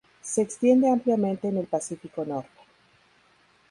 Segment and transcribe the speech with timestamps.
[0.23, 2.49] Se extiende ampliamente en el Pacífico Norte.